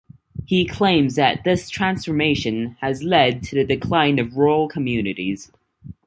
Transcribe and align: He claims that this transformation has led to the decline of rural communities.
He 0.45 0.65
claims 0.65 1.13
that 1.13 1.43
this 1.43 1.69
transformation 1.69 2.75
has 2.79 3.03
led 3.03 3.43
to 3.43 3.55
the 3.55 3.63
decline 3.63 4.17
of 4.17 4.35
rural 4.35 4.67
communities. 4.67 5.51